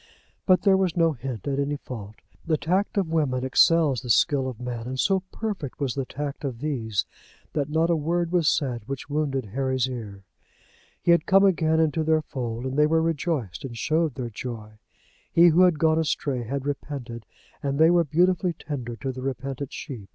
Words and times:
But 0.47 0.63
there 0.63 0.77
was 0.77 0.97
no 0.97 1.11
hint 1.11 1.47
at 1.47 1.59
any 1.59 1.75
fault. 1.77 2.15
The 2.43 2.57
tact 2.57 2.97
of 2.97 3.11
women 3.11 3.43
excels 3.43 4.01
the 4.01 4.09
skill 4.09 4.47
of 4.49 4.59
men; 4.59 4.87
and 4.87 4.99
so 4.99 5.19
perfect 5.31 5.79
was 5.79 5.93
the 5.93 6.05
tact 6.07 6.43
of 6.43 6.57
these 6.59 7.05
women 7.53 7.69
that 7.69 7.69
not 7.79 7.91
a 7.91 7.95
word 7.95 8.31
was 8.31 8.49
said 8.49 8.81
which 8.87 9.11
wounded 9.11 9.45
Harry's 9.53 9.87
ear. 9.87 10.23
He 11.03 11.11
had 11.11 11.27
come 11.27 11.45
again 11.45 11.79
into 11.79 12.03
their 12.03 12.23
fold, 12.23 12.65
and 12.65 12.79
they 12.79 12.87
were 12.87 12.99
rejoiced 12.99 13.63
and 13.63 13.77
showed 13.77 14.15
their 14.15 14.31
joy. 14.31 14.79
He 15.31 15.49
who 15.49 15.61
had 15.65 15.77
gone 15.77 15.99
astray 15.99 16.45
had 16.45 16.65
repented, 16.65 17.27
and 17.61 17.77
they 17.77 17.91
were 17.91 18.03
beautifully 18.03 18.53
tender 18.53 18.95
to 18.95 19.11
the 19.11 19.21
repentant 19.21 19.71
sheep. 19.71 20.09